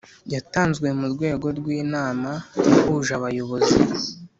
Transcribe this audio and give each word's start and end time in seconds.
yatanzwe 0.33 0.87
mu 0.99 1.05
rwego 1.13 1.47
rw 1.57 1.67
inama 1.81 2.29
yahuje 2.71 3.11
abayobozi 3.15 3.75